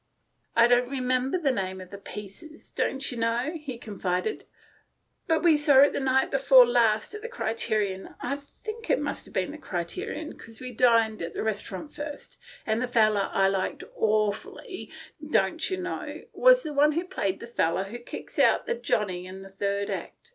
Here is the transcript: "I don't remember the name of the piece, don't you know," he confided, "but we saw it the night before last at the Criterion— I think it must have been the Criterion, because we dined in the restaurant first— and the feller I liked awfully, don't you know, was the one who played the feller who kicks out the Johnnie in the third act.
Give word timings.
"I 0.55 0.65
don't 0.65 0.89
remember 0.89 1.37
the 1.37 1.51
name 1.51 1.79
of 1.79 1.91
the 1.91 1.99
piece, 1.99 2.71
don't 2.71 3.11
you 3.11 3.19
know," 3.19 3.51
he 3.61 3.77
confided, 3.77 4.45
"but 5.27 5.43
we 5.43 5.55
saw 5.55 5.81
it 5.83 5.93
the 5.93 5.99
night 5.99 6.31
before 6.31 6.65
last 6.65 7.13
at 7.13 7.21
the 7.21 7.29
Criterion— 7.29 8.15
I 8.19 8.35
think 8.37 8.89
it 8.89 8.99
must 8.99 9.25
have 9.25 9.33
been 9.35 9.51
the 9.51 9.59
Criterion, 9.59 10.31
because 10.31 10.59
we 10.59 10.71
dined 10.71 11.21
in 11.21 11.33
the 11.33 11.43
restaurant 11.43 11.93
first— 11.93 12.39
and 12.65 12.81
the 12.81 12.87
feller 12.87 13.29
I 13.31 13.47
liked 13.47 13.83
awfully, 13.95 14.89
don't 15.23 15.69
you 15.69 15.77
know, 15.79 16.23
was 16.33 16.63
the 16.63 16.73
one 16.73 16.93
who 16.93 17.05
played 17.05 17.39
the 17.39 17.45
feller 17.45 17.83
who 17.83 17.99
kicks 17.99 18.39
out 18.39 18.65
the 18.65 18.73
Johnnie 18.73 19.27
in 19.27 19.43
the 19.43 19.51
third 19.51 19.91
act. 19.91 20.29